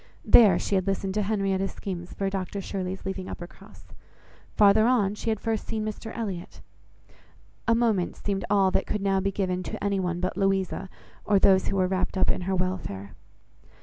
There 0.25 0.57
she 0.57 0.73
had 0.73 0.87
listened 0.87 1.13
to 1.13 1.21
Henrietta's 1.21 1.73
schemes 1.73 2.11
for 2.11 2.27
Dr 2.27 2.59
Shirley's 2.59 3.05
leaving 3.05 3.29
Uppercross; 3.29 3.85
farther 4.55 4.87
on, 4.87 5.13
she 5.13 5.29
had 5.29 5.39
first 5.39 5.67
seen 5.67 5.85
Mr 5.85 6.11
Elliot; 6.17 6.59
a 7.67 7.75
moment 7.75 8.15
seemed 8.15 8.43
all 8.49 8.71
that 8.71 8.87
could 8.87 9.03
now 9.03 9.19
be 9.19 9.31
given 9.31 9.61
to 9.61 9.83
any 9.83 9.99
one 9.99 10.19
but 10.19 10.35
Louisa, 10.35 10.89
or 11.23 11.37
those 11.37 11.67
who 11.67 11.75
were 11.75 11.85
wrapt 11.85 12.17
up 12.17 12.31
in 12.31 12.41
her 12.49 12.55
welfare. 12.55 13.13